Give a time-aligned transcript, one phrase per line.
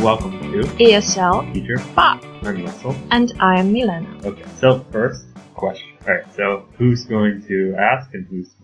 [0.00, 2.96] Welcome to ESL Teacher Pop, I'm Russell.
[3.10, 4.08] and I am Milena.
[4.24, 5.88] Okay, so first question.
[6.02, 8.59] Alright, so who's going to ask and who's going to answer?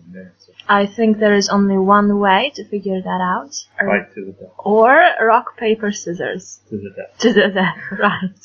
[0.69, 3.53] I think there is only one way to figure that out.
[3.79, 4.49] Or, Fight to the death.
[4.57, 6.59] or rock, paper, scissors.
[6.69, 7.17] To the death.
[7.19, 8.39] To the death, right.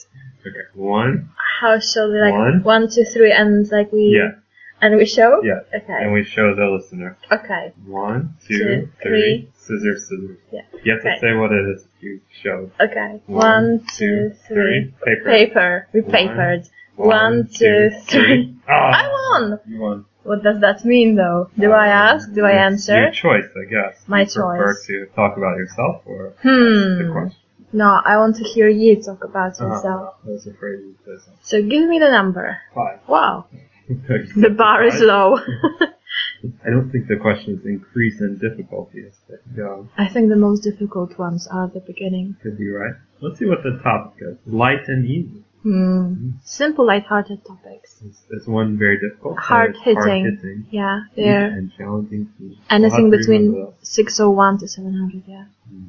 [0.46, 2.62] Okay, one, How shall we like One.
[2.62, 4.32] one, two, three, and like we yeah,
[4.80, 5.40] and we show?
[5.44, 5.60] yeah.
[5.72, 5.92] Okay.
[6.02, 7.16] And we show the listener.
[7.30, 7.72] Okay.
[7.86, 10.38] One, two, Two, three, scissors, scissors.
[10.52, 10.62] Yeah.
[10.82, 12.72] You have to say what it is you showed.
[12.80, 13.20] Okay.
[13.26, 14.92] One, two, three.
[15.04, 15.24] Paper.
[15.30, 15.88] Paper.
[15.92, 16.62] We One, papered.
[16.96, 18.54] One, two, three.
[18.68, 19.08] Ah, I
[19.40, 19.60] won!
[19.66, 20.04] You won.
[20.24, 21.50] What does that mean though?
[21.58, 22.32] Do I ask?
[22.32, 24.02] Do I It's Your choice, I guess.
[24.06, 24.86] My you prefer choice.
[24.86, 27.12] to talk about yourself or the Hmm.
[27.12, 27.38] question?
[27.72, 29.66] No, I want to hear you talk about Uh-huh.
[29.74, 30.14] yourself.
[30.24, 31.38] I was afraid you'd say something.
[31.42, 32.58] So give me the number.
[32.74, 33.00] Five.
[33.08, 33.46] Wow.
[34.36, 35.38] The bar is low.
[36.66, 39.88] I don't think the questions increase in difficulty as they go.
[39.96, 42.36] I think the most difficult ones are at the beginning.
[42.42, 42.94] Could be right.
[43.20, 44.36] Let's see what the topic is.
[44.46, 45.42] Light and easy.
[45.62, 46.30] Hmm.
[46.44, 48.02] Simple, light-hearted topics.
[48.30, 49.38] Is one very difficult?
[49.38, 49.94] Hard hitting.
[50.02, 50.66] Hard hitting.
[50.70, 52.28] Yeah, they're And challenging.
[52.68, 55.44] anything have to remember between 601 to 700, yeah.
[55.68, 55.84] Hmm.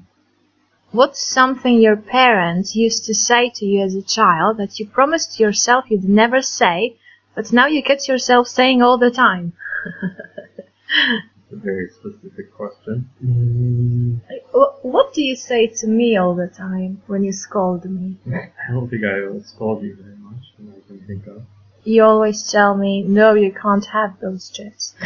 [0.92, 5.40] What's something your parents used to say to you as a child that you promised
[5.40, 6.98] yourself you'd never say,
[7.34, 9.54] but now you catch yourself saying all the time?
[11.54, 13.10] A very specific question.
[13.24, 14.22] Mm,
[14.82, 18.18] What do you say to me all the time when you scold me?
[18.28, 21.44] I don't think I will scold you very much that I can think of.
[21.84, 24.96] You always tell me, no, you can't have those chips.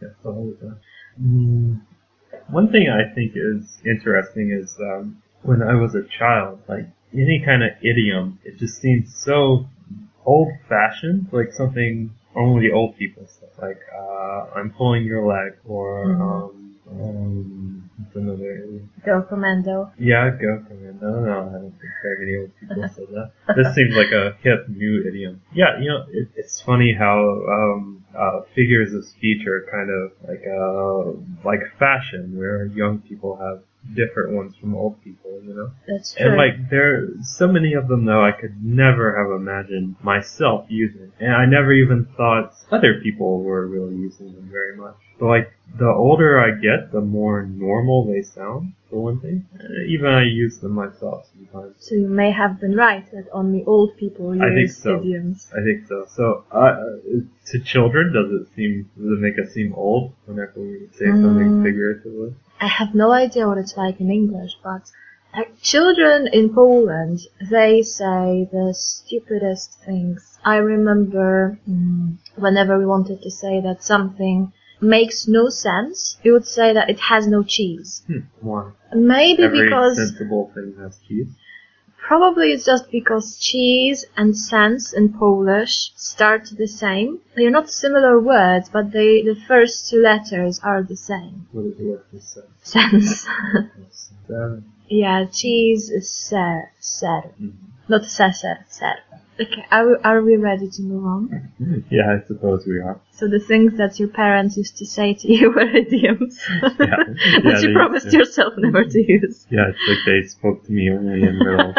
[0.00, 0.80] Yes, all the time.
[1.20, 1.80] Mm,
[2.48, 7.42] one thing I think is interesting is um, when I was a child, like any
[7.44, 9.66] kind of idiom, it just seems so
[10.26, 13.46] old-fashioned, like something only old people say.
[13.60, 16.20] Like uh, I'm pulling your leg, or Mhm.
[16.20, 18.80] um, um, another?
[19.04, 19.90] Go commando.
[19.98, 20.62] Yeah, go.
[21.00, 23.30] No, no, I don't think very many old people said that.
[23.56, 25.40] This seems like a hip new idiom.
[25.52, 27.18] Yeah, you know, it, it's funny how
[27.56, 33.36] um, uh, figures of speech are kind of like uh, like fashion, where young people
[33.36, 33.62] have
[33.94, 35.40] different ones from old people.
[35.44, 36.26] You know, That's true.
[36.28, 41.12] and like there, so many of them though, I could never have imagined myself using,
[41.20, 44.96] and I never even thought other people were really using them very much.
[45.18, 48.72] But like the older I get, the more normal they sound.
[48.90, 51.74] For one thing, Uh, even I use them myself sometimes.
[51.78, 54.52] so you may have been right that only old people use idioms.
[54.52, 55.00] I think so.
[55.00, 55.52] idioms.
[55.58, 56.04] I think so.
[56.08, 56.76] So, uh,
[57.50, 61.50] to children, does it seem does it make us seem old whenever we say something
[61.58, 61.62] Mm.
[61.62, 62.34] figuratively?
[62.64, 64.82] I have no idea what it's like in English, but
[65.36, 67.18] like children in Poland,
[67.50, 70.38] they say the stupidest things.
[70.42, 76.46] I remember mm, whenever we wanted to say that something makes no sense, we would
[76.46, 78.02] say that it has no cheese.
[78.06, 78.20] Hmm.
[78.40, 78.70] Why?
[78.94, 81.32] Maybe Every because sensible thing has cheese.
[82.06, 87.20] Probably it's just because cheese and sense in Polish start the same.
[87.34, 91.46] They're not similar words, but they the first two letters are the same.
[91.52, 93.26] What is the word for sense?
[93.26, 94.10] Sense.
[94.88, 97.52] Yeah, cheese is ser, ser, Mhm.
[97.88, 98.96] not seser, ser.
[99.40, 101.84] Okay, are we, are we ready to move on?
[101.90, 103.00] Yeah, I suppose we are.
[103.12, 106.68] So the things that your parents used to say to you were idioms Yeah.
[106.78, 106.96] Yeah,
[107.42, 109.46] that they you promised yourself never to use.
[109.50, 111.74] Yeah, it's like they spoke to me only in riddles.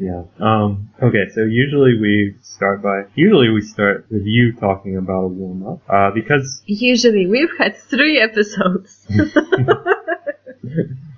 [0.00, 0.22] yeah.
[0.38, 5.28] Um, okay, so usually we start by, usually we start with you talking about a
[5.28, 9.04] warm up, uh, because, Usually, we've had three episodes.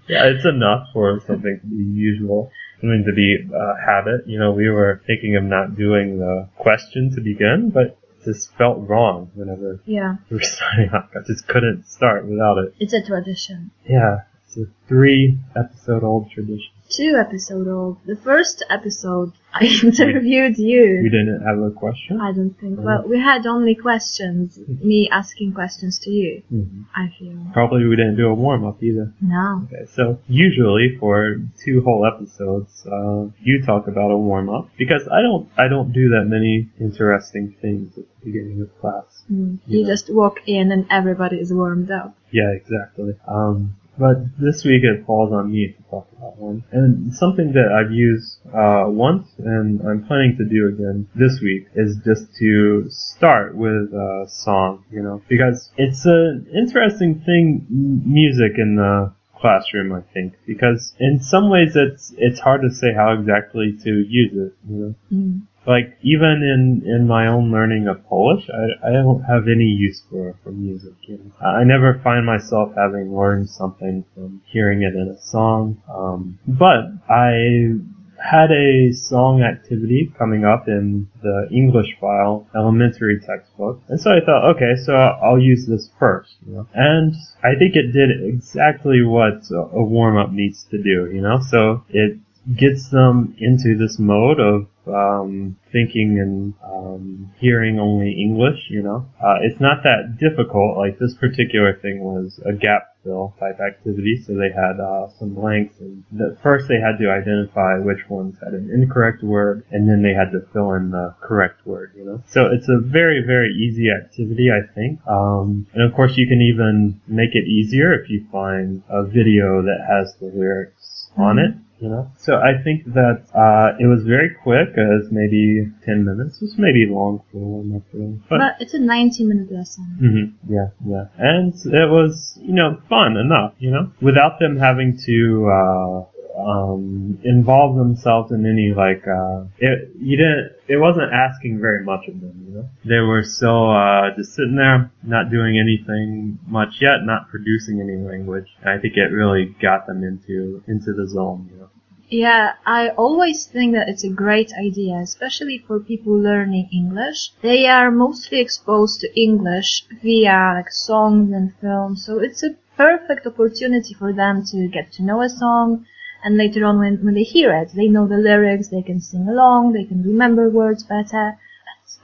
[0.09, 2.51] yeah, it's enough for something to be usual,
[2.81, 4.27] something to be a habit.
[4.27, 8.55] You know, we were thinking of not doing the question to begin, but it just
[8.57, 11.11] felt wrong whenever yeah, we were starting off.
[11.15, 12.75] I just couldn't start without it.
[12.79, 13.71] it's a tradition.
[13.89, 16.73] Yeah, it's a three episode old tradition.
[16.91, 17.99] Two episode old.
[18.05, 21.01] The first episode, I interviewed you.
[21.03, 22.21] We didn't have a question?
[22.21, 22.79] I don't think.
[22.79, 22.83] Mhm.
[22.85, 24.59] Well, we had only questions.
[24.83, 26.43] Me asking questions to you.
[26.53, 26.85] Mhm.
[26.95, 27.37] I feel.
[27.53, 29.13] Probably we didn't do a warm up either.
[29.21, 29.67] No.
[29.67, 35.07] Okay, so usually for two whole episodes, uh, you talk about a warm up because
[35.09, 39.25] I don't I don't do that many interesting things at the beginning of class.
[39.33, 39.59] Mm.
[39.67, 39.87] You Yeah.
[39.87, 42.15] just walk in and everybody is warmed up.
[42.33, 43.15] Yeah, exactly.
[43.27, 46.65] Um, but this week it falls on me to talk about one.
[46.73, 51.69] And something that I've used uh, once and I'm planning to do again this week
[51.75, 58.53] is just to start with a song, you know, because it's an interesting thing, music
[58.57, 63.13] in the classroom, I think, because in some ways it's it's hard to say how
[63.13, 64.95] exactly to use it, you know.
[65.13, 65.43] Mm.
[65.67, 70.03] Like even in in my own learning of Polish, I I don't have any use
[70.11, 70.95] for for music.
[71.03, 71.47] You know?
[71.47, 75.83] I never find myself having learned something from hearing it in a song.
[75.89, 77.77] Um, but I
[78.23, 83.81] had a song activity coming up in the English file elementary textbook.
[83.89, 86.67] And so I thought, okay, so I'll use this first, you know.
[86.75, 91.41] And I think it did exactly what a warm up needs to do, you know.
[91.41, 92.19] So it
[92.57, 98.69] gets them into this mode of um, thinking and um, hearing only English.
[98.69, 100.77] You know, uh, it's not that difficult.
[100.77, 105.35] Like this particular thing was a gap fill type activity, so they had uh, some
[105.35, 109.89] blanks, and the, first they had to identify which ones had an incorrect word, and
[109.89, 111.93] then they had to fill in the correct word.
[111.97, 115.01] You know, so it's a very very easy activity, I think.
[115.07, 119.63] Um, and of course, you can even make it easier if you find a video
[119.63, 122.11] that has the lyrics on it you know.
[122.19, 126.37] So I think that uh, it was very quick, as maybe ten minutes.
[126.37, 129.99] It was maybe long for one but, but it's a ninety-minute lesson.
[130.01, 134.99] Mm-hmm, yeah, yeah, and it was you know fun enough, you know, without them having
[135.07, 135.49] to.
[135.49, 141.85] Uh, um, involve themselves in any like uh, it you didn't it wasn't asking very
[141.85, 146.39] much of them you know they were still uh, just sitting there not doing anything
[146.47, 150.93] much yet not producing any language and I think it really got them into into
[150.93, 151.70] the zone you know
[152.11, 157.31] yeah, I always think that it's a great idea, especially for people learning English.
[157.41, 163.27] They are mostly exposed to English via like songs and films, so it's a perfect
[163.27, 165.87] opportunity for them to get to know a song,
[166.25, 169.29] and later on when, when they hear it, they know the lyrics, they can sing
[169.29, 171.39] along, they can remember words better.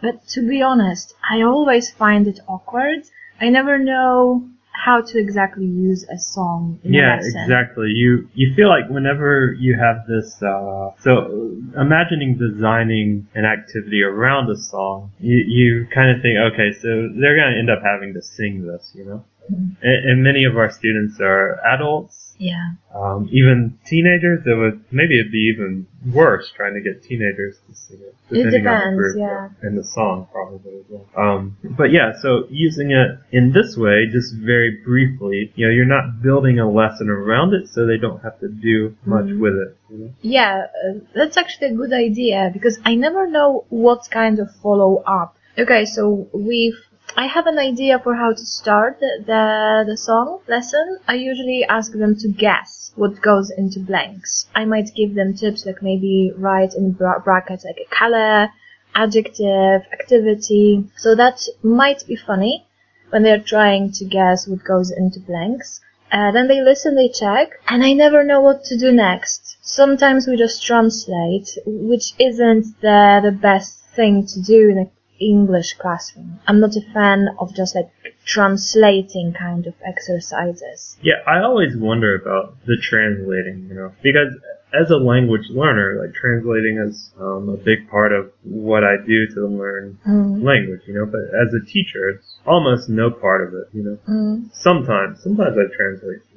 [0.01, 3.03] But, but to be honest, I always find it awkward.
[3.41, 4.49] I never know
[4.85, 7.89] how to exactly use a song in yeah, exactly.
[7.89, 14.51] You you feel like whenever you have this, uh, so imagining designing an activity around
[14.51, 18.15] a song, you you kind of think, okay, so they're going to end up having
[18.15, 19.25] to sing this, you know.
[19.51, 19.75] Mm-hmm.
[19.83, 22.73] And, and many of our students are adults yeah.
[22.95, 27.75] Um, even teenagers, it would maybe it'd be even worse trying to get teenagers to
[27.75, 28.15] sing it.
[28.31, 29.49] It depends, yeah.
[29.63, 31.07] And the song probably as well.
[31.17, 35.85] Um, but yeah, so using it in this way, just very briefly, you know, you're
[35.85, 39.41] not building a lesson around it, so they don't have to do much mm.
[39.41, 39.77] with it.
[39.91, 40.11] You know?
[40.23, 45.03] Yeah, uh, that's actually a good idea because I never know what kind of follow
[45.07, 45.37] up.
[45.59, 46.79] Okay, so we've
[47.19, 50.99] I have an idea for how to start the, the, the song lesson.
[51.09, 54.47] I usually ask them to guess what goes into blanks.
[54.55, 58.51] I might give them tips like maybe write in brackets like a color,
[58.95, 60.91] adjective, activity.
[60.97, 62.67] So that might be funny
[63.09, 65.81] when they're trying to guess what goes into blanks.
[66.13, 69.57] Uh, then they listen, they check, and I never know what to do next.
[69.63, 75.75] Sometimes we just translate, which isn't the, the best thing to do in a English
[75.75, 76.41] classroom.
[76.47, 77.91] I'm not a fan of just like
[78.25, 80.97] translating kind of exercises.
[81.03, 84.35] Yeah, I always wonder about the translating, you know, because
[84.75, 89.27] as a language learner, like translating is um, a big part of what I do
[89.35, 90.43] to learn mm.
[90.43, 91.07] language, you know.
[91.07, 93.99] But as a teacher, it's almost no part of it, you know.
[94.09, 94.51] Mm.
[94.53, 96.37] Sometimes, sometimes I translate things.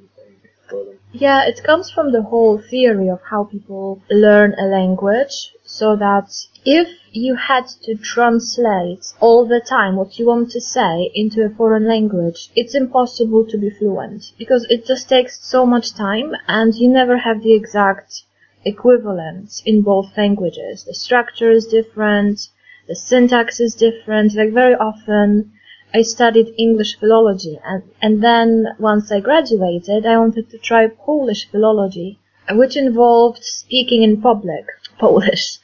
[1.11, 6.29] Yeah, it comes from the whole theory of how people learn a language, so that
[6.65, 11.49] if you had to translate all the time what you want to say into a
[11.49, 16.75] foreign language, it's impossible to be fluent because it just takes so much time and
[16.75, 18.23] you never have the exact
[18.65, 20.83] equivalent in both languages.
[20.83, 22.49] The structure is different,
[22.87, 25.53] the syntax is different, like very often
[25.93, 31.49] I studied English philology and, and then once I graduated I wanted to try Polish
[31.49, 32.19] philology
[32.51, 34.65] which involved speaking in public
[34.99, 35.59] Polish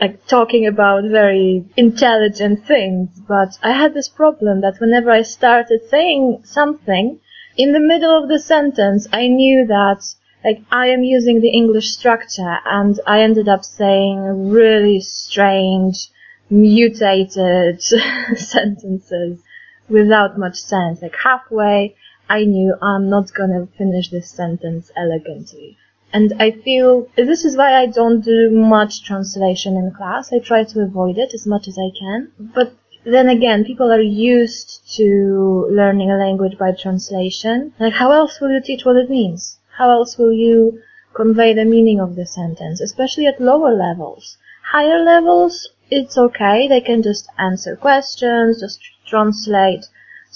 [0.00, 5.80] like talking about very intelligent things, but I had this problem that whenever I started
[5.88, 7.20] saying something,
[7.56, 10.04] in the middle of the sentence, I knew that
[10.44, 16.08] like I am using the English structure and I ended up saying really strange,
[16.50, 17.82] mutated
[18.36, 19.42] sentences
[19.88, 21.00] without much sense.
[21.00, 21.96] Like halfway,
[22.28, 25.78] I knew I'm not gonna finish this sentence elegantly.
[26.16, 30.32] And I feel this is why I don't do much translation in class.
[30.32, 32.32] I try to avoid it as much as I can.
[32.38, 32.72] But
[33.04, 37.74] then again, people are used to learning a language by translation.
[37.78, 39.58] Like, how else will you teach what it means?
[39.76, 40.80] How else will you
[41.12, 44.38] convey the meaning of the sentence, especially at lower levels?
[44.72, 46.66] Higher levels, it's okay.
[46.66, 49.84] They can just answer questions, just translate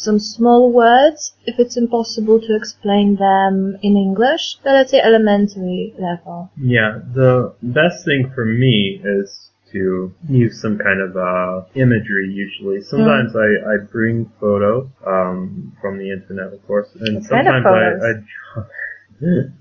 [0.00, 4.56] some small words if it's impossible to explain them in English.
[4.64, 6.50] But let's say elementary level.
[6.60, 12.80] Yeah, the best thing for me is to use some kind of uh, imagery usually.
[12.82, 18.08] Sometimes I, I bring photos um, from the internet, of course, and What sometimes I,
[18.08, 18.64] I draw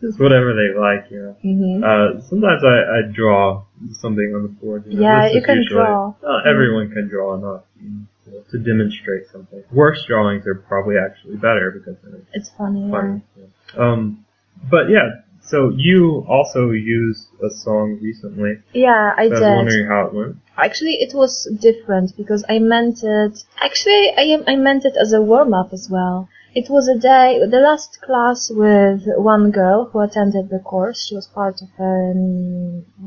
[0.02, 1.36] just whatever they like, you know.
[1.44, 4.86] hmm Uh, sometimes I, I draw something on the board.
[4.88, 5.02] You know.
[5.04, 6.14] Yeah, This you can usually- draw.
[6.24, 9.64] Not everyone can draw enough you know, to, to demonstrate something.
[9.72, 12.90] Worse drawings are probably actually better because then it's It's funny.
[12.90, 13.46] yeah.
[13.78, 14.26] Um,
[14.70, 15.08] but yeah,
[15.42, 18.54] so you also used a song recently.
[18.74, 19.56] Yeah, I I was did.
[19.56, 20.36] wondering how it went.
[20.58, 23.44] Actually, it was different because I meant it.
[23.60, 26.28] Actually, I I meant it as a warm up as well.
[26.56, 31.06] It was a day, the last class with one girl who attended the course.
[31.08, 31.94] She was part of a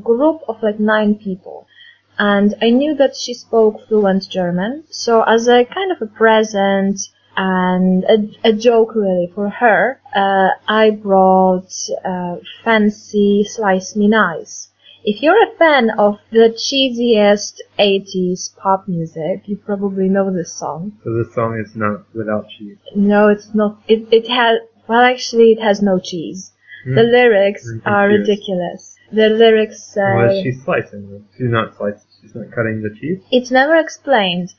[0.02, 1.66] group of like nine people.
[2.22, 4.84] And I knew that she spoke fluent German.
[4.90, 7.00] So as a kind of a present
[7.36, 11.72] and a, a joke really for her, uh, I brought
[12.04, 14.68] uh, fancy Slice Me Nice.
[15.02, 20.92] If you're a fan of the cheesiest 80s pop music, you probably know this song.
[21.02, 22.78] So the song is not without cheese.
[22.94, 23.82] No, it's not.
[23.88, 26.52] It, it has, well actually it has no cheese.
[26.84, 26.94] Hmm.
[26.94, 28.94] The lyrics are ridiculous.
[29.10, 31.22] The lyrics say, Well, is she slicing it?
[31.36, 32.11] She's not slicing.
[32.22, 33.20] She's not cutting the cheese.
[33.30, 34.54] it's never explained.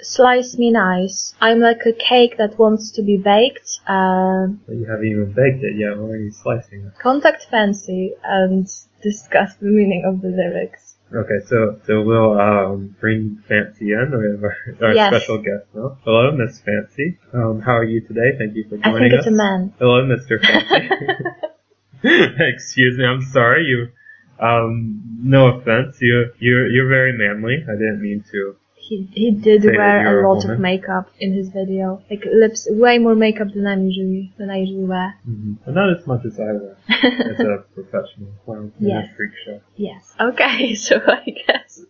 [0.00, 1.32] Slice me nice.
[1.40, 3.78] I'm like a cake that wants to be baked.
[3.86, 5.96] Um, But you haven't even baked it yet.
[5.96, 6.98] Why are you slicing it?
[7.00, 8.66] contact fancy and
[9.02, 10.96] discuss the meaning of the lyrics.
[11.14, 14.10] Okay, so so we'll um, bring Fancy in.
[14.16, 15.12] We have our, our Yes.
[15.14, 15.98] special guest now.
[16.04, 17.18] Hello, Miss Fancy.
[17.34, 18.32] Um, how are you today?
[18.38, 18.96] Thank you for joining us.
[18.96, 19.32] I think it's us.
[19.32, 19.74] a man.
[19.78, 20.40] Hello, Mr.
[20.40, 20.88] Fancy.
[22.54, 23.64] Excuse me, I'm sorry.
[23.66, 23.88] You,
[24.42, 25.98] um, no offense.
[26.00, 27.56] You, you're, you're very manly.
[27.68, 28.56] I didn't mean to.
[28.74, 30.60] He he did Say that wear you're a lot of woman.
[30.60, 32.02] makeup in his video.
[32.10, 35.14] Like lips, way more makeup than I usually than I usually wear.
[35.64, 39.08] But not as much as I wear as a professional clown in Yes.
[39.12, 39.60] a freak show.
[39.76, 40.12] Yes.
[40.20, 40.74] Okay.
[40.86, 41.80] So I guess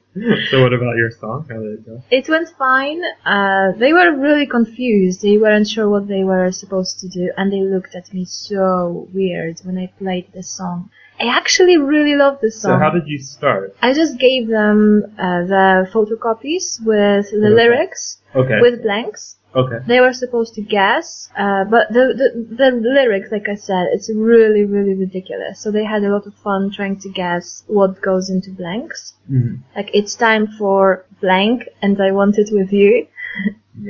[0.50, 1.46] So what about your song?
[1.48, 2.02] How did it go?
[2.10, 3.00] it went fine.
[3.24, 5.22] Uh, they were really confused.
[5.22, 9.08] They weren't sure what they were supposed to do, and they looked at me so
[9.14, 10.90] weird when I played the song.
[11.20, 12.72] I actually really love this song.
[12.72, 13.76] So how did you start?
[13.82, 17.54] I just gave them uh, the photocopies with the Okay.
[17.60, 18.60] lyrics Okay.
[18.60, 19.36] with blanks.
[19.54, 19.78] okay.
[19.86, 22.28] They were supposed to guess, uh, but the, the
[22.60, 25.60] the lyrics, like I said, it's really really ridiculous.
[25.62, 29.12] So they had a lot of fun trying to guess what goes into blanks.
[29.30, 29.58] Mhm.
[29.76, 33.06] Like it's time for blank, and I want it with you.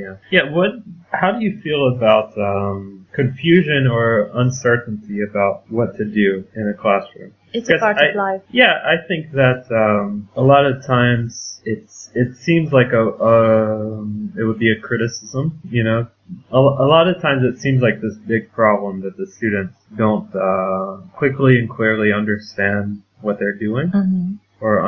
[0.01, 0.15] Yeah.
[0.31, 0.45] Yeah.
[0.49, 0.71] What?
[1.11, 6.73] How do you feel about um, confusion or uncertainty about what to do in a
[6.73, 7.33] classroom?
[7.53, 8.41] It's a part I- of life.
[8.51, 14.33] Yeah, I think that um, a lot of times it's it seems like a um,
[14.37, 15.61] it would be a criticism.
[15.69, 16.07] You know,
[16.51, 20.33] a, a lot of times it seems like this big problem that the students don't
[20.35, 24.42] uh, quickly and clearly understand what they're doing hmm or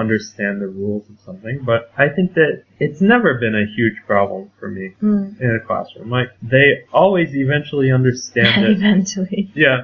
[0.05, 1.55] understand the rules of something.
[1.65, 5.39] But I think that it's never been a huge problem for me Mm.
[5.45, 6.09] in a classroom.
[6.17, 8.71] Like they always eventually understand it.
[8.77, 9.41] Eventually.
[9.55, 9.77] yeah,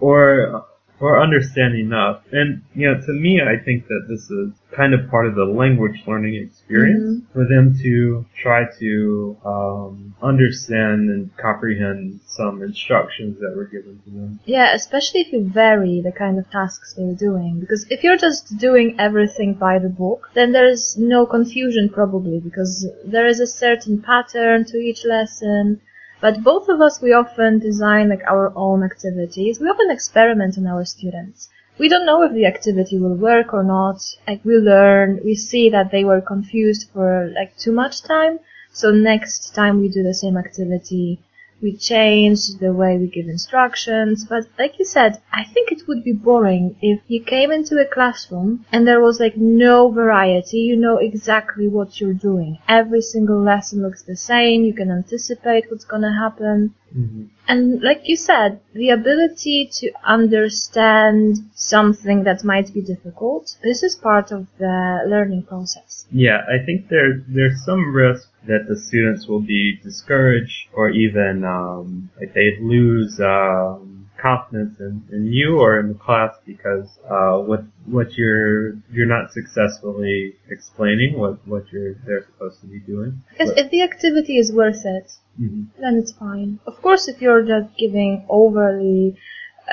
[0.00, 0.64] or
[1.04, 2.22] or understand enough.
[2.32, 5.44] And you know, to me, I think that this is kind of part of the
[5.44, 13.54] language learning experience for them to try to um, understand and comprehend some instructions that
[13.54, 14.40] were given to them.
[14.46, 17.60] Yeah, especially if you vary the kind of tasks they're doing.
[17.60, 22.86] Because if you're just doing everything by the book, then there's no confusion probably because
[23.04, 25.82] there is a certain pattern to each lesson.
[26.24, 29.60] But both of us, we often design like our own activities.
[29.60, 31.50] We often experiment on our students.
[31.76, 34.00] We don't know if the activity will work or not.
[34.26, 38.38] Like we learn, we see that they were confused for like too much time.
[38.72, 41.18] So next time we do the same activity,
[41.64, 46.04] we change the way we give instructions, but like you said, I think it would
[46.04, 50.58] be boring if you came into a classroom and there was like no variety.
[50.58, 52.58] You know exactly what you're doing.
[52.68, 54.64] Every single lesson looks the same.
[54.64, 56.74] You can anticipate what's gonna happen.
[56.96, 57.24] Mm-hmm.
[57.48, 63.96] And like you said, the ability to understand something that might be difficult, this is
[63.96, 66.06] part of the learning process.
[66.10, 71.44] Yeah, I think there there's some risk that the students will be discouraged or even
[71.44, 77.36] um, like they lose um, confidence in, in you or in the class because uh,
[77.48, 77.62] what
[77.96, 83.12] what you're you're not successfully explaining what what you're they're supposed to be doing.
[83.32, 85.08] Because But- if the activity is worth it,
[85.40, 85.66] Mhm.
[85.82, 86.50] then it's fine.
[86.70, 89.16] Of course, if you're just giving overly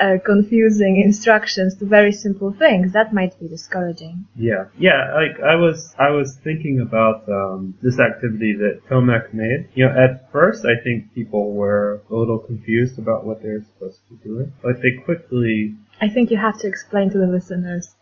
[0.00, 4.26] uh, confusing instructions to very simple things, that might be discouraging.
[4.36, 5.12] Yeah, yeah.
[5.14, 9.68] Like I was, I was thinking about um, this activity that Tomek made.
[9.74, 13.64] You know, at first I think people were a little confused about what they were
[13.74, 15.74] supposed to be doing, but they quickly.
[16.00, 17.94] I think you have to explain to the listeners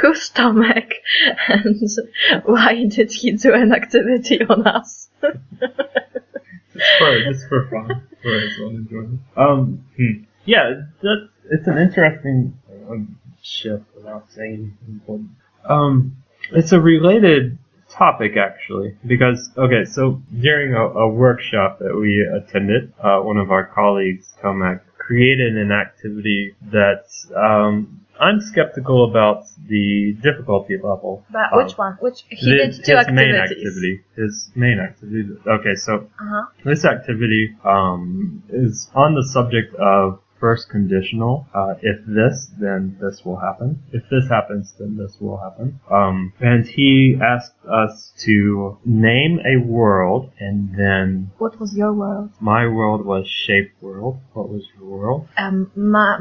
[0.00, 0.92] who's Tomek
[1.48, 1.90] and
[2.44, 5.08] why did he do an activity on us.
[5.20, 9.20] Just for just for fun, for his own enjoyment.
[9.36, 10.24] Um, hmm.
[10.54, 12.36] Yeah, that it's an interesting
[13.42, 15.30] shift without saying anything important.
[15.74, 16.16] Um,
[16.52, 17.56] it's a related
[17.88, 20.02] topic actually because okay, so
[20.46, 25.70] during a, a workshop that we attended, uh, one of our colleagues, Tomek, created an
[25.72, 27.04] activity that
[27.36, 31.24] um, I'm skeptical about the difficulty level.
[31.30, 31.94] But which one?
[32.00, 33.14] Which he The- did two his activities.
[33.16, 34.00] main activity.
[34.16, 35.22] His main activity.
[35.58, 36.46] Okay, so Uh-huh.
[36.64, 41.46] this activity um, is on the subject of first conditional.
[41.54, 43.82] Uh, if this, then this will happen.
[43.92, 45.78] If this happens, then this will happen.
[45.90, 52.30] Um, and he asked us to name a world, and then What was your world?
[52.40, 54.18] my world was shape world.
[54.32, 55.28] What was your world?
[55.36, 56.18] Um, my,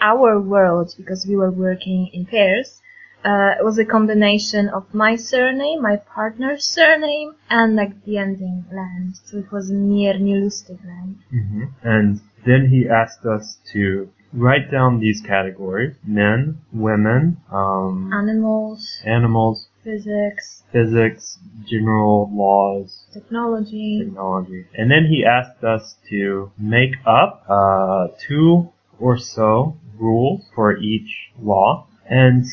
[0.00, 2.80] our world, because we were working in pairs,
[3.24, 8.64] uh, it was a combination of my surname, my partner's surname, and like the ending
[8.72, 9.14] land.
[9.24, 11.18] So it was near Nilustig land.
[11.30, 19.02] hmm And then he asked us to write down these categories: men, women, um, Animals,
[19.04, 24.04] animals, physics, physics, general laws, technology.
[24.04, 24.66] technology.
[24.74, 31.30] And then he asked us to make up uh, two or so rules for each
[31.40, 31.86] law.
[32.08, 32.44] And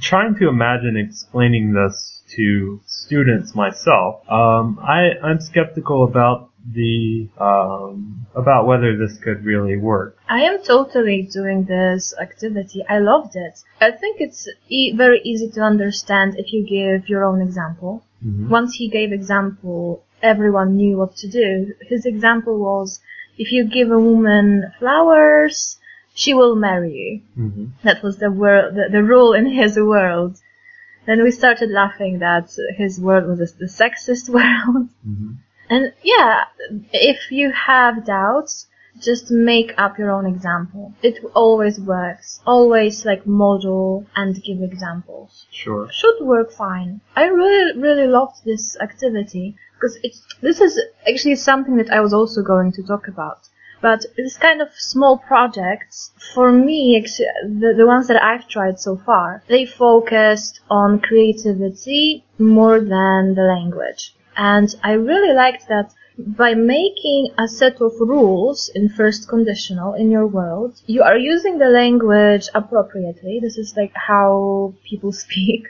[0.00, 8.26] trying to imagine explaining this to students myself, um, I, I'm skeptical about the um,
[8.34, 10.16] about whether this could really work.
[10.28, 12.84] I am totally doing this activity.
[12.88, 13.58] I loved it.
[13.80, 18.04] I think it's e- very easy to understand if you give your own example.
[18.24, 18.48] Mhm.
[18.48, 21.74] Once he gave example, everyone knew what to do.
[21.80, 23.00] His example was,
[23.38, 25.78] if you give a woman flowers,
[26.14, 27.20] she will marry you.
[27.34, 30.36] hmm That was the wor- the, the rule in his world.
[31.06, 34.88] Then we started laughing that his world was the sexist world.
[35.04, 35.32] hmm
[35.72, 36.44] And yeah,
[36.92, 38.66] if you have doubts,
[39.00, 40.92] just make up your own example.
[41.02, 42.40] It always works.
[42.46, 45.46] Always like model and give examples.
[45.50, 45.88] Sure.
[45.90, 47.00] Should work fine.
[47.16, 52.12] I really, really loved this activity because it's, this is actually something that I was
[52.12, 53.48] also going to talk about.
[53.80, 58.98] But this kind of small projects, for me, the, the ones that I've tried so
[58.98, 64.14] far, they focused on creativity more than the language.
[64.36, 70.10] And I really liked that by making a set of rules in first conditional in
[70.10, 73.40] your world, you are using the language appropriately.
[73.40, 75.68] This is like how people speak.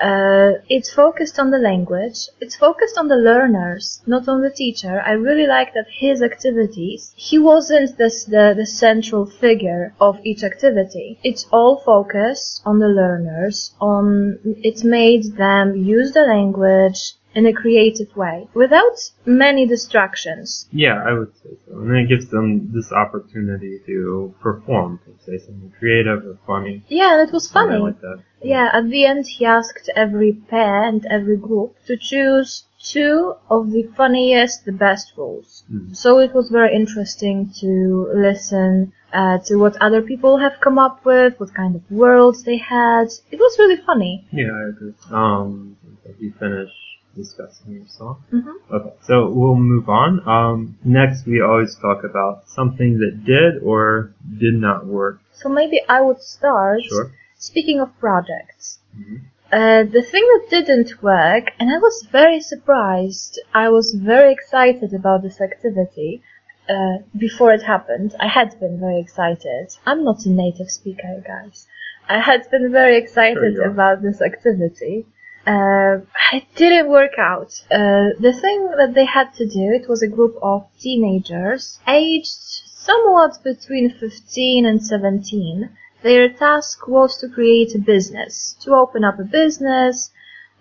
[0.00, 2.28] Uh, it's focused on the language.
[2.40, 5.00] It's focused on the learners, not on the teacher.
[5.00, 10.42] I really like that his activities, he wasn't this, the, the central figure of each
[10.42, 11.20] activity.
[11.22, 17.52] It's all focused on the learners, on, it made them use the language in a
[17.52, 20.66] creative way without many distractions.
[20.72, 21.78] Yeah, I would say so.
[21.78, 26.84] And then it gives them this opportunity to perform, to say something creative or funny.
[26.88, 27.78] Yeah, and it was funny.
[27.78, 28.20] like that.
[28.42, 33.72] Yeah, at the end he asked every pair and every group to choose two of
[33.72, 35.64] the funniest, the best rules.
[35.72, 35.96] Mhm.
[35.96, 37.70] So it was very interesting to
[38.14, 42.58] listen uh, to what other people have come up with, what kind of worlds they
[42.58, 43.06] had.
[43.30, 44.26] It was really funny.
[44.32, 44.94] Yeah, I agree.
[45.10, 45.76] Um,
[46.18, 46.83] you finished
[47.14, 48.22] discussing your song?
[48.30, 50.26] hmm Okay, so we'll move on.
[50.28, 55.20] Um, next we always talk about something that did or did not work.
[55.32, 56.80] So maybe I would start.
[56.88, 57.10] Sure.
[57.38, 59.20] Speaking of projects, Mhm.
[59.52, 64.94] uh, the thing that didn't work, and I was very surprised, I was very excited
[64.94, 66.22] about this activity
[66.68, 68.14] uh, before it happened.
[68.18, 69.66] I had been very excited.
[69.84, 71.66] I'm not a native speaker, guys.
[72.08, 75.06] I had been very excited Sure about this activity.
[75.46, 75.98] Uh,
[76.32, 77.52] it didn't work out.
[77.70, 82.62] Uh, the thing that they had to do, it was a group of teenagers, aged
[82.66, 85.70] somewhat between 15 and 17.
[86.02, 90.10] Their task was to create a business, to open up a business.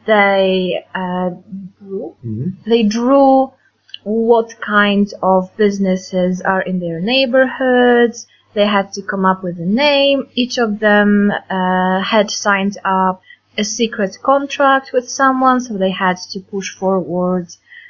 [0.06, 1.30] They uh,
[1.80, 2.16] drew.
[2.26, 2.64] Mhm.
[2.66, 3.52] They drew
[4.04, 9.66] what kind of businesses are in their neighborhoods They had to come up with a
[9.66, 10.28] name.
[10.36, 13.22] Each of them uh, had signed up
[13.58, 17.48] a secret contract with someone, so they had to push forward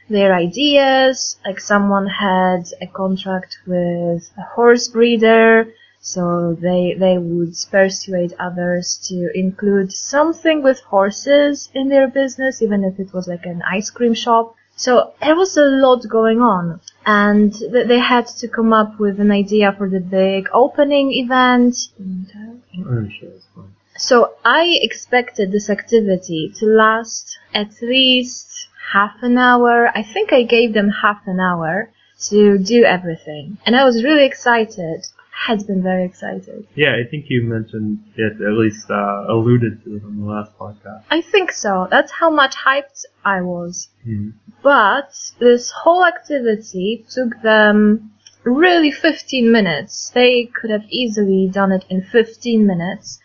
[0.10, 1.38] their ideas.
[1.46, 5.68] Like someone had a contract with a horse breeder,
[6.02, 12.84] so they they would persuade others to include something with horses in their business, even
[12.84, 14.56] if it was like an ice cream shop.
[14.76, 19.20] So there was a lot going on, and th- they had to come up with
[19.20, 21.76] an idea for the big opening event.
[22.02, 22.90] Mm-hmm.
[22.90, 23.76] I'm sure it's fine.
[23.98, 29.90] So I expected this activity to last at least half an hour.
[29.96, 31.92] I think I gave them half an hour
[32.30, 33.58] to do everything.
[33.66, 35.06] And I was really excited.
[35.32, 36.68] Had been very excited.
[36.76, 40.58] Yeah, I think you mentioned it, at least uh, alluded to it on the last
[40.58, 41.04] podcast.
[41.10, 41.88] I think so.
[41.90, 43.90] That's how much hyped I was.
[44.04, 44.30] Hmm.
[44.62, 48.12] But this whole activity took them
[48.44, 50.12] really 15 minutes.
[50.14, 53.20] They could have easily done it in 15 minutes.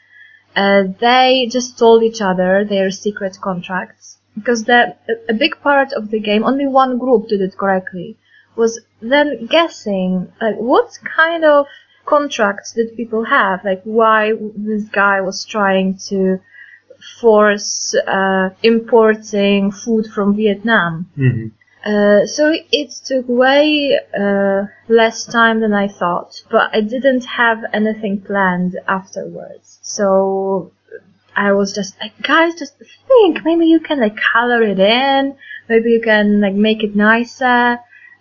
[0.58, 4.80] Uh, they just told each other their secret contracts because the,
[5.28, 8.16] a big part of the game, only one group did it correctly,
[8.56, 10.08] was then guessing
[10.40, 11.66] like what kind of
[12.06, 16.40] contracts did people have, like why this guy was trying to
[17.20, 21.08] force uh, importing food from Vietnam.
[21.14, 21.48] hmm
[21.88, 27.64] Uh, so it took way uh, less time than I thought, but I didn't have
[27.72, 29.78] anything planned afterwards.
[29.80, 30.72] So
[31.34, 32.74] I was just like, guys, just
[33.08, 35.36] think, maybe you can like color it in,
[35.68, 37.78] maybe you can like make it nicer.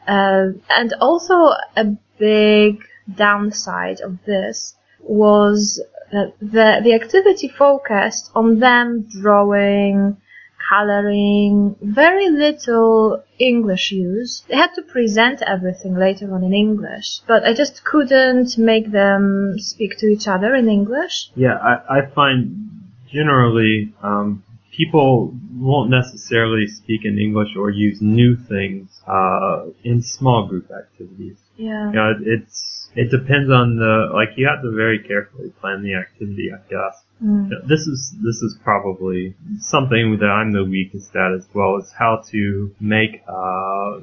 [0.07, 1.35] Uh, and also
[1.75, 1.85] a
[2.17, 2.81] big
[3.13, 5.81] downside of this was
[6.13, 10.15] that the, the activity focused on them drawing,
[10.69, 14.43] coloring, very little English use.
[14.47, 19.55] They had to present everything later on in English, but I just couldn't make them
[19.57, 21.29] speak to each other in English.
[21.35, 22.69] Yeah, I, I find
[23.11, 24.43] generally um,
[24.77, 31.37] people won't necessarily speak in English or use new things uh, in small group activities.
[31.55, 31.87] Yeah.
[31.89, 35.83] You know, it, it's it depends on the like you have to very carefully plan
[35.83, 37.03] the activity, I guess.
[37.23, 37.49] Mm.
[37.67, 42.21] This is this is probably something that I'm the weakest at as well is how
[42.31, 44.01] to make uh,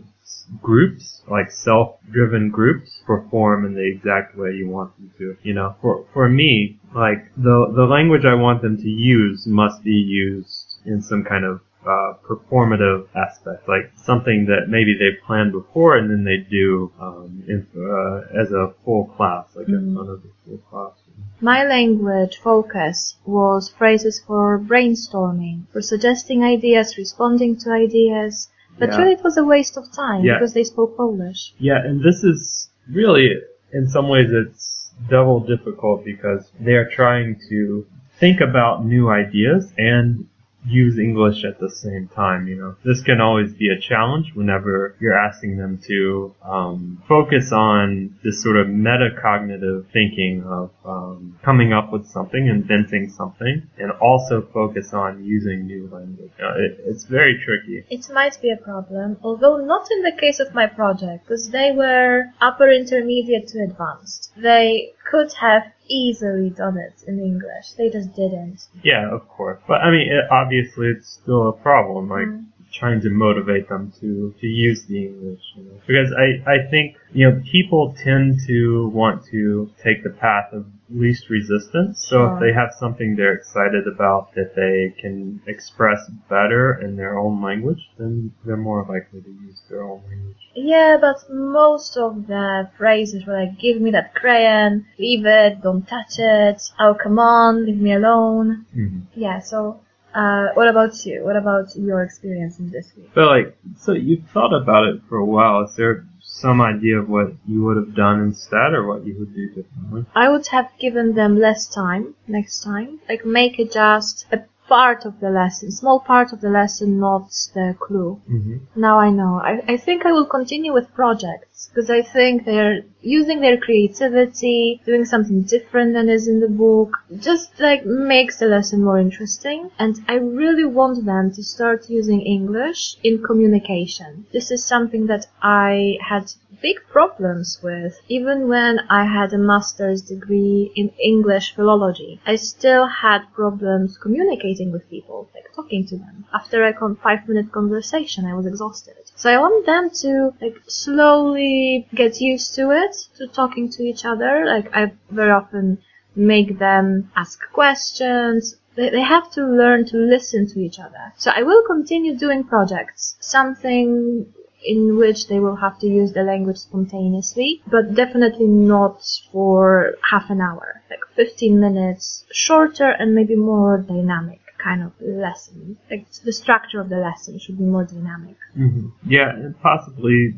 [0.60, 5.36] groups like self-driven groups perform in the exact way you want them to.
[5.42, 9.82] You know, for for me, like the the language I want them to use must
[9.84, 15.52] be used in some kind of uh, performative aspect, like something that maybe they planned
[15.52, 19.94] before and then they do um, in, uh, as a full class, like in Mhm.
[19.94, 20.92] front of the full class.
[21.40, 28.48] My language focus was phrases for brainstorming, for suggesting ideas, responding to ideas.
[28.78, 28.98] But Yeah.
[28.98, 30.34] really it was a waste of time Yeah.
[30.34, 31.52] because they spoke Polish.
[31.58, 33.30] Yeah, and this is really,
[33.72, 37.86] in some ways, it's double difficult because they are trying to
[38.18, 40.26] think about new ideas and
[40.66, 42.76] use English at the same time, you know.
[42.84, 48.42] This can always be a challenge whenever you're asking them to um, focus on this
[48.42, 54.92] sort of metacognitive thinking of um, coming up with something, inventing something, and also focus
[54.92, 56.32] on using new language.
[56.42, 57.84] Uh, it, it's very tricky.
[57.90, 61.72] It might be a problem, although not in the case of my project, because they
[61.72, 64.32] were upper intermediate to advanced.
[64.36, 67.72] They could have easily done it in English.
[67.76, 68.66] They just didn't.
[68.82, 69.60] Yeah, of course.
[69.68, 72.08] But I mean, it, obviously, it's still a problem.
[72.08, 72.46] Like Mm.
[72.78, 75.80] Trying to motivate them to to use the English, you know.
[75.86, 80.66] Because I I think you know people tend to want to take the path of
[80.90, 82.06] least resistance.
[82.08, 82.34] So Sure.
[82.34, 87.42] if they have something they're excited about that they can express better in their own
[87.42, 90.36] language, then they're more likely to use their own language.
[90.54, 95.86] Yeah, but most of the phrases were like, give me that crayon, leave it, don't
[95.88, 98.66] touch it, oh come on, leave me alone.
[98.72, 99.80] hmm Yeah, so,
[100.14, 101.24] uh, what about you?
[101.24, 103.10] What about your experience in this week?
[103.14, 105.64] But like, so you've thought about it for a while.
[105.64, 109.34] Is there some idea of what you would have done instead, or what you would
[109.34, 110.06] do differently?
[110.14, 113.00] I would have given them less time next time.
[113.08, 117.28] Like make it just a part of the lesson, small part of the lesson, not
[117.54, 118.20] the clue.
[118.26, 119.40] hmm Now I know.
[119.42, 124.80] I, I think I will continue with projects because I think they're using their creativity,
[124.84, 129.70] doing something different than is in the book, just like makes the lesson more interesting.
[129.78, 134.26] And I really want them to start using English in communication.
[134.32, 138.00] This is something that I had big problems with.
[138.08, 144.72] Even when I had a master's degree in English philology, I still had problems communicating
[144.72, 146.24] with people, like talking to them.
[146.32, 146.72] After a
[147.06, 149.04] five minute conversation, I was exhausted.
[149.16, 150.10] So I want them to
[150.42, 154.44] like slowly get used to it, to talking to each other.
[154.46, 155.78] Like I very often
[156.16, 161.12] make them ask questions, they, they have to learn to listen to each other.
[161.16, 164.32] So I will continue doing projects, something
[164.64, 170.30] in which they will have to use the language spontaneously, but definitely not for half
[170.30, 175.76] an hour, like 15 minutes shorter and maybe more dynamic kind of lesson.
[175.90, 178.36] Like the structure of the lesson should be more dynamic.
[178.56, 178.88] Mm-hmm.
[179.06, 180.34] Yeah, possibly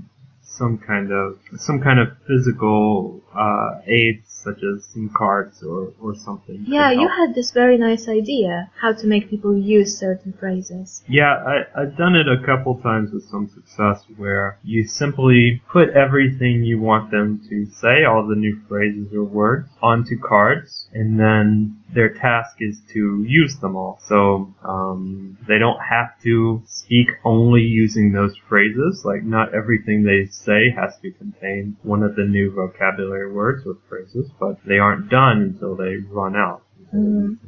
[0.56, 6.14] some kind of some kind of physical uh, aids such as some cards or, or
[6.14, 6.64] something.
[6.66, 11.02] Yeah, you had this very nice idea how to make people use certain phrases.
[11.08, 15.90] Yeah, I, I've done it a couple times with some success where you simply put
[15.90, 21.18] everything you want them to say, all the new phrases or words, onto cards, and
[21.18, 23.98] then their task is to use them all.
[24.06, 29.02] So um, they don't have to speak only using those phrases.
[29.04, 33.76] Like not everything they say has to contain one of the new vocabulary words or
[33.88, 36.62] phrases but they aren't done until they run out.
[36.94, 37.38] Mm.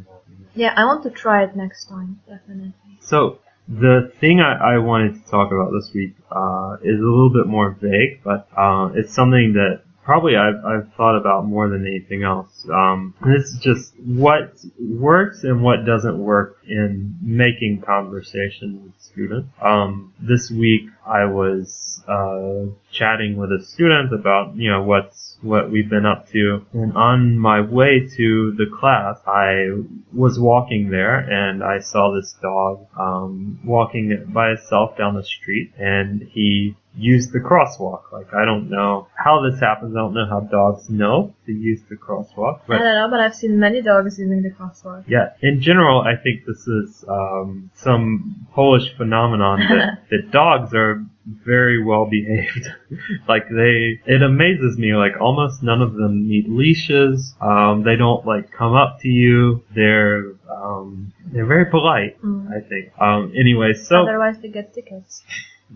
[0.54, 2.72] Yeah, I want to try it next time, definitely.
[3.00, 7.30] So the thing I, I wanted to talk about this week uh, is a little
[7.30, 11.86] bit more vague, but uh, it's something that probably I've, I've thought about more than
[11.86, 12.66] anything else.
[12.72, 19.50] Um, this is just what works and what doesn't work in making conversation with students.
[19.60, 25.70] Um, this week I was uh, chatting with a student about you know what's what
[25.70, 31.18] we've been up to, and on my way to the class, I was walking there
[31.18, 37.28] and I saw this dog um, walking by itself down the street, and he use
[37.28, 38.12] the crosswalk.
[38.12, 39.94] Like I don't know how this happens.
[39.94, 42.60] I don't know how dogs know to use the crosswalk.
[42.66, 45.04] But I don't know, but I've seen many dogs using the crosswalk.
[45.06, 51.04] Yeah, in general, I think this is um, some Polish phenomenon that, that dogs are
[51.26, 52.68] very well behaved.
[53.28, 54.94] like they, it amazes me.
[54.94, 57.34] Like almost none of them need leashes.
[57.40, 59.62] Um, they don't like come up to you.
[59.74, 62.20] They're um, they're very polite.
[62.22, 62.48] Mm.
[62.50, 62.92] I think.
[63.00, 65.22] Um, anyway, so otherwise they get tickets.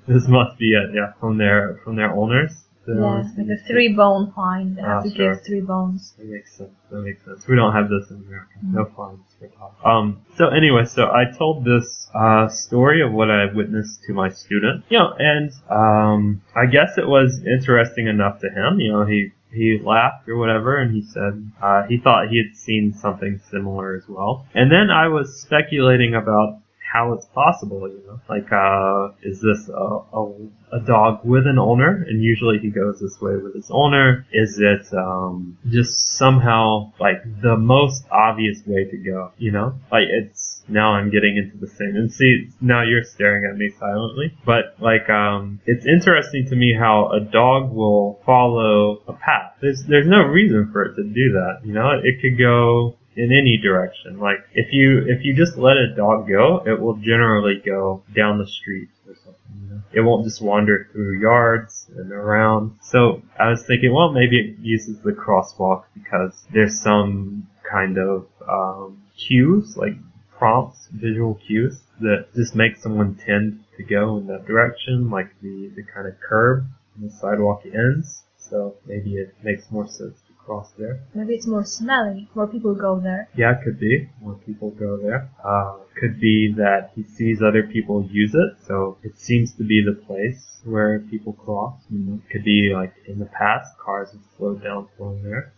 [0.06, 2.52] This must be it, yeah, from their from their owners.
[2.86, 4.74] Yeah, like a three bone fine.
[4.74, 5.34] They have ah, to sure.
[5.34, 6.14] give three bones.
[6.18, 6.70] That makes sense.
[6.90, 7.46] That makes sense.
[7.46, 8.50] We don't have this in America.
[8.58, 8.76] Mm-hmm.
[8.76, 9.88] No fines for.
[9.88, 10.22] Um.
[10.36, 14.84] So anyway, so I told this uh, story of what I witnessed to my student.
[14.88, 18.80] You know, and um, I guess it was interesting enough to him.
[18.80, 22.56] You know, he he laughed or whatever, and he said uh, he thought he had
[22.56, 24.46] seen something similar as well.
[24.54, 26.61] And then I was speculating about
[26.92, 28.20] how it's possible, you know.
[28.28, 32.04] Like, uh, is this a, a, a, dog with an owner?
[32.06, 34.26] And usually he goes this way with his owner.
[34.30, 39.74] Is it, um, just somehow, like, the most obvious way to go, you know?
[39.90, 43.72] Like, it's, now I'm getting into the same, and see, now you're staring at me
[43.78, 44.36] silently.
[44.44, 49.54] But, like, um, it's interesting to me how a dog will follow a path.
[49.62, 51.90] There's, there's no reason for it to do that, you know?
[52.02, 54.18] It could go in any direction.
[54.18, 58.38] Like if you if you just let a dog go, it will generally go down
[58.38, 59.82] the street or something.
[59.92, 62.78] It won't just wander through yards and around.
[62.82, 68.26] So I was thinking, well, maybe it uses the crosswalk because there's some kind of
[68.48, 69.94] um, cues, like
[70.38, 75.70] prompts, visual cues that just make someone tend to go in that direction, like the
[75.76, 78.22] the kind of curb and the sidewalk ends.
[78.38, 81.00] So maybe it makes more sense across there.
[81.14, 82.28] Maybe it's more smelly.
[82.34, 83.28] More people go there.
[83.36, 84.08] Yeah, it could be.
[84.20, 85.30] More people go there.
[85.44, 89.82] Uh, could be that he sees other people use it, so it seems to be
[89.84, 91.80] the place where people cross.
[91.92, 92.18] Mm-hmm.
[92.30, 95.52] Could be like in the past, cars have slowed down flowing there.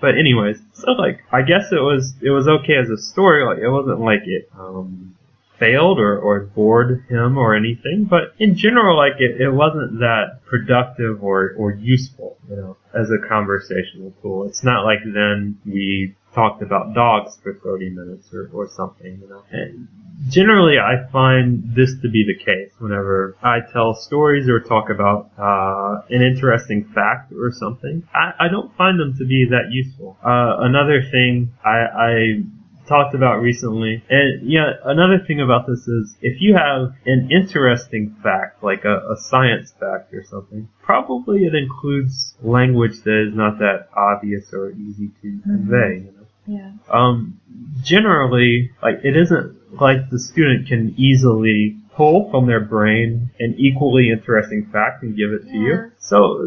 [0.00, 3.44] But anyways, so like I guess it was it was okay as a story.
[3.44, 5.16] Like it wasn't like it um
[5.58, 10.40] failed or, or bored him or anything, but in general, like it, it wasn't that
[10.46, 14.46] productive or, or useful, you know, as a conversational tool.
[14.46, 19.28] It's not like then we talked about dogs for 30 minutes or, or something, you
[19.28, 19.44] know.
[19.50, 19.88] And
[20.28, 25.30] generally, I find this to be the case whenever I tell stories or talk about
[25.38, 28.06] uh, an interesting fact or something.
[28.14, 30.18] I, I don't find them to be that useful.
[30.24, 32.42] Uh, another thing I, I
[32.86, 34.02] talked about recently.
[34.08, 39.12] And yeah, another thing about this is if you have an interesting fact, like a,
[39.12, 44.70] a, science fact or something, probably it includes language that is not that obvious or
[44.72, 45.50] easy to mm-hmm.
[45.50, 46.26] convey, you know.
[46.46, 46.72] Yeah.
[46.90, 47.40] Um,
[47.82, 54.10] generally, like it isn't like the student can easily pull from their brain an equally
[54.10, 55.60] interesting fact and give it to Yeah.
[55.60, 55.92] you.
[55.98, 56.38] So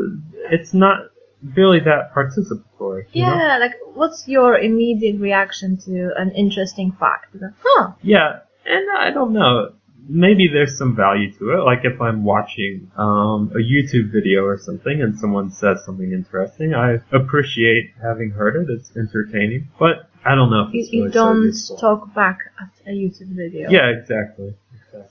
[0.52, 1.10] it's not
[1.56, 3.06] really that participatory.
[3.14, 3.36] you know?
[3.36, 7.36] Yeah, like what's your immediate reaction to an interesting fact?
[7.64, 7.92] Huh.
[8.02, 9.74] Yeah, and I don't know.
[10.10, 11.64] Maybe there's some value to it.
[11.66, 16.74] Like if I'm watching um, a YouTube video or something and someone says something interesting,
[16.74, 18.70] I appreciate having heard it.
[18.72, 19.68] It's entertaining.
[19.78, 21.78] But I don't know if You, it's you really so don't useful.
[21.78, 23.70] talk back at a YouTube video.
[23.70, 24.56] Yeah, exactly.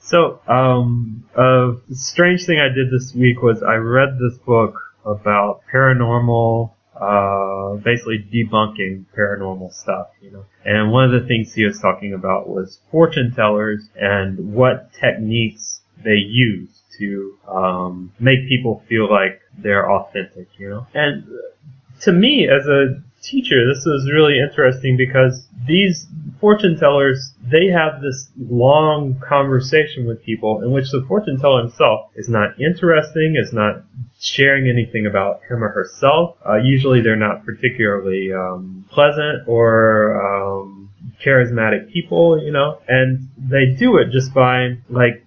[0.00, 5.62] So, um, a strange thing I did this week was I read this book about
[5.72, 10.44] paranormal, uh, basically debunking paranormal stuff, you know.
[10.64, 15.80] And one of the things he was talking about was fortune tellers and what techniques
[16.02, 20.86] they use to, um, make people feel like they're authentic, you know.
[20.94, 21.24] And
[22.00, 26.06] to me, as a teacher, this was really interesting because these
[26.40, 32.10] fortune tellers, they have this long conversation with people in which the fortune teller himself
[32.14, 33.82] is not interesting, is not
[34.20, 36.36] sharing anything about him or herself.
[36.46, 40.90] Uh, usually they're not particularly um, pleasant or um,
[41.24, 45.25] charismatic people, you know, and they do it just by like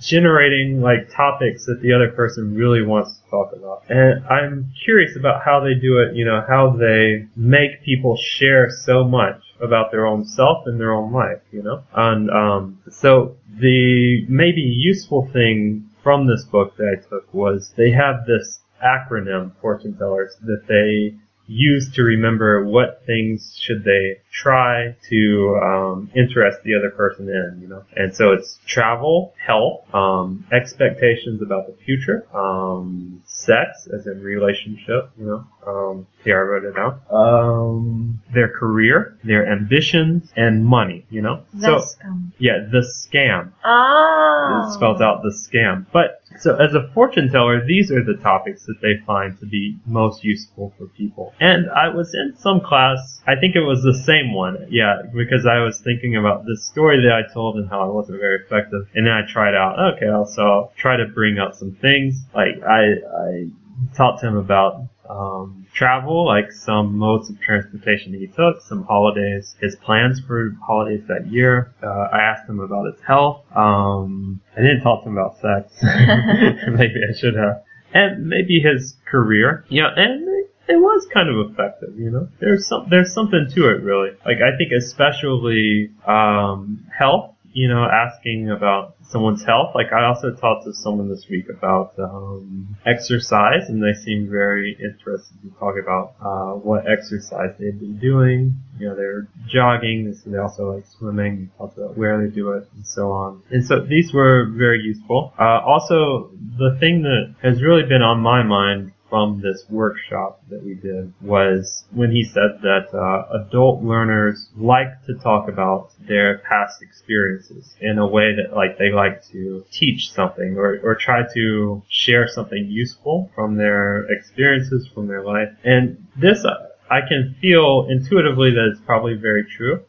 [0.00, 3.84] generating like topics that the other person really wants to talk about.
[3.88, 8.70] And I'm curious about how they do it, you know, how they make people share
[8.70, 11.82] so much about their own self and their own life, you know?
[11.94, 17.90] And um so the maybe useful thing from this book that I took was they
[17.90, 24.94] have this acronym fortune tellers that they use to remember what things should they try
[25.08, 27.84] to um, interest the other person in, you know.
[27.96, 35.10] And so it's travel, health, um, expectations about the future, um, sex, as in relationship,
[35.18, 35.44] you know.
[35.66, 37.00] Um, here I wrote it down.
[37.10, 41.42] Um, their career, their ambitions, and money, you know.
[41.54, 43.52] That's so um, yeah, the scam.
[43.64, 44.68] ah.
[44.68, 45.86] It spells out the scam.
[45.92, 49.76] But so as a fortune teller, these are the topics that they find to be
[49.86, 51.34] most useful for people.
[51.40, 55.46] And I was in some class, I think it was the same one, yeah, because
[55.46, 58.88] I was thinking about this story that I told and how I wasn't very effective.
[58.94, 62.22] And then I tried out, okay, so I'll try to bring up some things.
[62.34, 63.48] Like I, I
[63.94, 69.56] talked to him about um, travel, like some modes of transportation he took, some holidays,
[69.60, 71.72] his plans for holidays that year.
[71.82, 73.44] Uh, I asked him about his health.
[73.54, 75.72] Um, I didn't talk to him about sex.
[75.82, 77.62] maybe I should have.
[77.92, 79.64] And maybe his career.
[79.68, 82.28] Yeah, and it, it was kind of effective, you know.
[82.38, 84.10] There's some, there's something to it really.
[84.26, 89.72] Like I think especially, um, health, you know, asking about someone's health.
[89.74, 94.76] Like I also talked to someone this week about um, exercise, and they seemed very
[94.80, 98.54] interested to talk about uh, what exercise they've been doing.
[98.78, 100.14] You know, they're jogging.
[100.14, 101.46] So they also like swimming.
[101.46, 103.42] They talked about where they do it and so on.
[103.50, 105.32] And so these were very useful.
[105.38, 110.62] Uh, also, the thing that has really been on my mind from this workshop that
[110.62, 116.38] we did was when he said that uh, adult learners like to talk about their
[116.38, 121.22] past experiences in a way that like they like to teach something or, or try
[121.34, 127.36] to share something useful from their experiences from their life and this uh, I can
[127.40, 129.84] feel intuitively that it's probably very true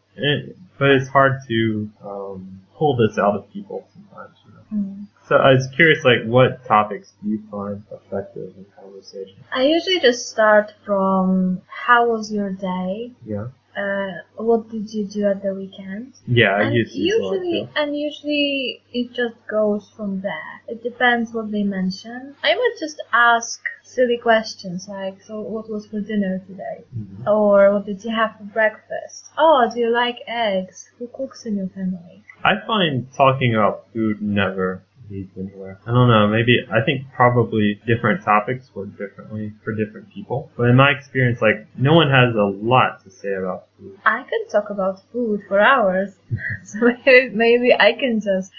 [0.78, 4.84] but it's hard to um, pull this out of people sometimes you know?
[4.84, 5.08] Mm.
[5.30, 9.36] So I was curious, like, what topics do you find effective in conversation?
[9.54, 13.12] I usually just start from how was your day?
[13.24, 13.50] Yeah.
[13.78, 16.14] Uh, what did you do at the weekend?
[16.26, 17.70] Yeah, I and use these a usually, too.
[17.76, 20.62] and usually it just goes from there.
[20.68, 22.34] It depends what they mention.
[22.44, 27.28] I might just ask silly questions like, "So, what was for dinner today?" Mhm.
[27.28, 30.90] Or, "What did you have for breakfast?" "Oh, do you like eggs?
[30.98, 35.80] Who cooks in your family?" I find talking about food never leads anywhere.
[35.86, 40.52] I don't know, maybe, I think probably different topics work differently for different people.
[40.58, 43.98] But in my experience, like, no one has a lot to say about food.
[44.06, 46.14] I can talk about food for hours,
[46.64, 48.52] so maybe, maybe I can just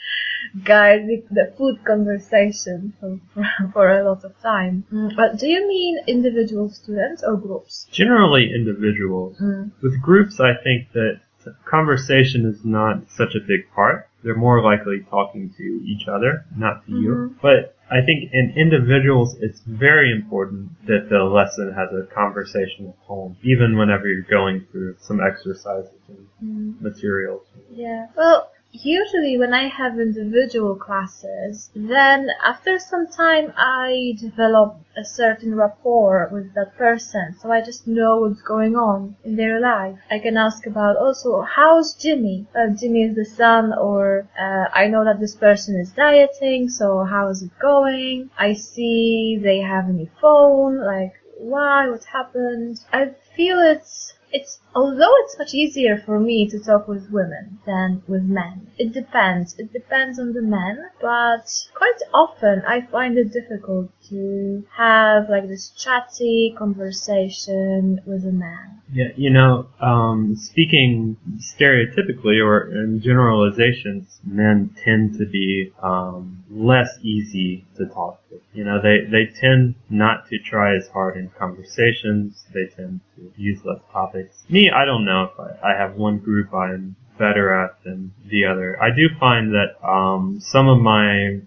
[0.65, 4.85] guide the, the food conversation for, for, for a lot of time.
[4.93, 7.87] Mm, But do you mean individual students or groups?
[7.93, 9.37] Generally individuals.
[9.41, 9.71] Mm.
[9.83, 11.21] With groups, I think that
[11.65, 14.09] conversation is not such a big part.
[14.23, 17.11] They're more likely talking to each other, not to you.
[17.11, 17.35] Mhm.
[17.41, 23.37] But I think in individuals, it's very important that the lesson has a conversational tone,
[23.43, 26.81] even whenever you're going through some exercises and Mm.
[26.81, 27.43] materials.
[27.71, 28.07] Yeah.
[28.17, 35.55] Well, usually when I have individual classes, then after some time I develop a certain
[35.55, 37.37] rapport with that person.
[37.41, 39.99] So I just know what's going on in their life.
[40.11, 42.47] I can ask about also, how's Jimmy?
[42.55, 47.05] Uh, Jimmy is the son or uh, I know that this person is dieting, so
[47.05, 48.31] how is it going?
[48.39, 52.81] I see they have a new phone, like why, what happened?
[52.93, 58.03] I feel it's it's although it's much easier for me to talk with women than
[58.07, 58.71] with men.
[58.79, 59.59] It depends.
[59.59, 65.49] It depends on the men, but quite often I find it difficult to have like
[65.49, 68.83] this chatty conversation with a man.
[68.93, 76.99] Yeah, you know, um, speaking stereotypically or in generalizations, men tend to be um, less
[77.03, 78.41] easy to talk to.
[78.53, 82.45] You know, they, they tend not to try as hard in conversations.
[82.53, 84.43] They tend to use less topics.
[84.49, 88.47] Me, I don't know if I, I have one group I'm better at than the
[88.47, 88.83] other.
[88.83, 91.41] I do find that um, some of my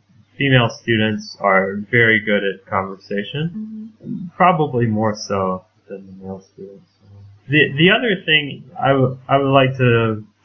[0.44, 1.66] female students are
[1.98, 3.44] very good at conversation,
[4.04, 4.28] Mm-hmm.
[4.36, 6.89] probably more so than the male students.
[7.54, 8.44] The the other thing
[8.88, 9.89] I, w- I would like to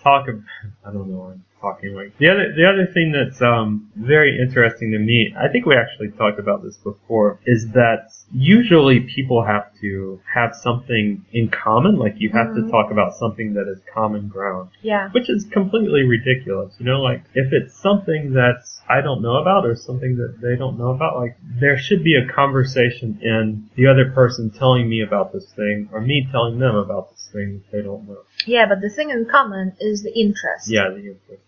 [0.02, 0.44] talk about,
[0.86, 4.88] I don't know, I'm talking like the other the other thing that's um, very interesting
[4.92, 5.18] to me.
[5.44, 7.28] I think we actually talked about this before.
[7.54, 12.70] Is that usually people have to have something in common, like you have to Mhm.
[12.70, 15.10] talk about something that is common ground Yeah.
[15.10, 16.74] which is completely ridiculous.
[16.78, 20.56] You know, like if it's something that I don't know about or something that they
[20.56, 25.00] don't know about, like there should be a conversation in the other person telling me
[25.02, 28.22] about this thing or me telling them about this thing that they don't know.
[28.46, 30.70] Yeah, but the thing in common is the interest.
[30.70, 31.42] Yeah, the interest.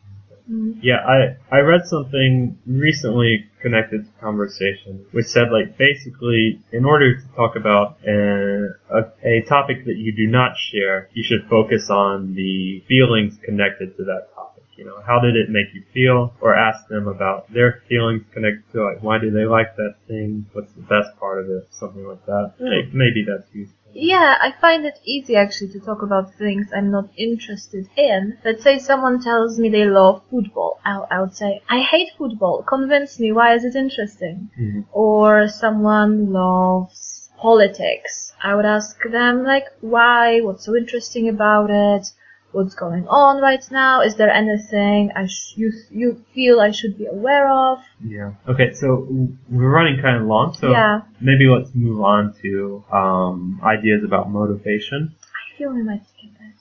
[0.51, 0.79] Mm.
[0.83, 7.15] Yeah, I I read something recently connected to conversation, which said like basically in order
[7.21, 11.89] to talk about a, a, a topic that you do not share, you should focus
[11.91, 14.65] on the feelings connected to that topic.
[14.77, 16.33] You know, how did it make you feel?
[16.41, 20.47] Or ask them about their feelings connected to like why do they like that thing?
[20.53, 21.69] What's the best part of it?
[21.71, 22.55] Something like that.
[22.59, 23.77] May- Maybe that's useful.
[23.95, 28.39] Yeah, I find it easy actually to talk about things I'm not interested in.
[28.45, 30.81] Let's say someone tells me they love football.
[30.85, 32.63] I'll, I would say, I hate football.
[32.63, 34.51] Convince me, why is it interesting?
[34.59, 34.87] Mhm.
[34.93, 38.33] Or someone loves politics.
[38.43, 40.41] I would ask them, like, why?
[40.41, 42.13] What's so interesting about it?
[42.53, 44.01] What's going on right now?
[44.03, 47.79] Is there anything I sh- you, you feel I should be aware of?
[48.05, 48.33] Yeah.
[48.49, 49.07] Okay, so
[49.49, 51.03] we're running kind of long, so Yeah.
[51.21, 55.15] maybe let's move on to um, ideas about motivation.
[55.23, 56.55] I feel we might skip it.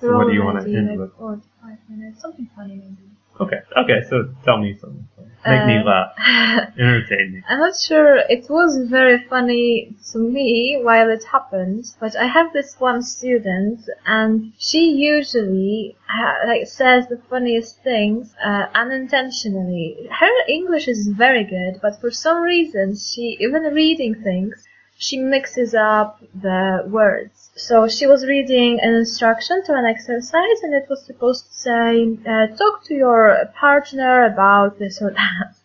[0.00, 1.12] So what do you want to end like, with?
[1.18, 2.22] Four to five minutes.
[2.22, 3.10] Something funny maybe.
[3.40, 3.60] Okay.
[3.76, 4.02] Okay.
[4.08, 5.06] So tell me something.
[5.46, 6.12] Make me Uh, laugh.
[6.78, 7.42] Entertain me.
[7.48, 12.52] I'm not sure it was very funny to me while it happened, but I have
[12.52, 20.08] this one student and she usually ha- like says the funniest things uh, unintentionally.
[20.10, 24.66] Her English is very good, but for some reason she even reading things
[24.96, 27.50] she mixes up the words.
[27.56, 32.18] So she was reading an instruction to an exercise and it was supposed to say,
[32.26, 35.54] uh, talk to your partner about this or that.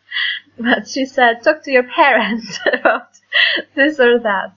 [0.62, 3.08] But she said, talk to your parents about
[3.76, 4.54] this or that.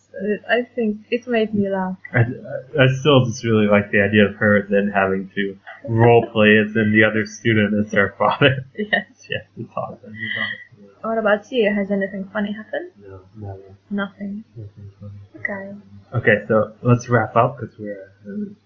[0.50, 1.96] I think it made me laugh.
[2.12, 5.56] I, I still just really like the idea of her then having to
[5.88, 8.66] role play as in the other student as her father.
[8.76, 9.06] Yes.
[9.24, 10.00] she has to talk.
[10.04, 10.46] and you know.
[11.02, 11.72] What about you?
[11.74, 12.90] Has anything funny happened?
[13.00, 13.76] No, never.
[13.90, 14.44] Nothing.
[14.56, 15.20] Nothing funny.
[15.36, 15.78] Okay.
[16.14, 18.10] Okay, so let's wrap up because we're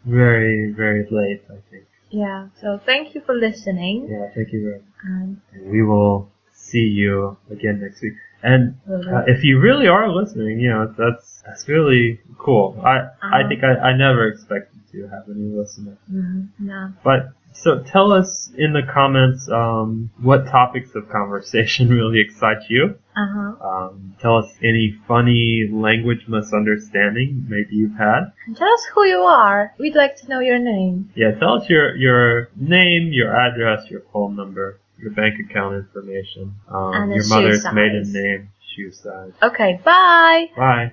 [0.05, 1.85] very, very late, I think.
[2.11, 2.49] Yeah.
[2.61, 4.09] So thank you for listening.
[4.11, 4.95] Yeah, thank you very much.
[5.05, 8.15] And And we will see you again next week.
[8.43, 12.79] And uh, if you really are listening, you know, that's, that's really cool.
[12.85, 12.91] I,
[13.23, 13.49] I Uh-huh.
[13.49, 15.99] think I, I never expected to have any listeners.
[16.13, 16.93] mm, no.
[17.03, 17.31] But
[17.63, 22.99] so tell us in the comments um, what topics of conversation really excite you.
[23.17, 23.69] Uh huh.
[23.69, 28.33] Um, tell us any funny language misunderstanding maybe you've had.
[28.47, 29.73] And tell us who you are.
[29.79, 31.11] We'd like to know your name.
[31.15, 36.55] Yeah, tell us your your name, your address, your phone number, your bank account information,
[36.69, 37.75] um, your mother's size.
[37.75, 39.33] maiden name, shoe size.
[39.43, 39.81] Okay.
[39.85, 40.47] Bye.
[40.57, 40.85] Bye.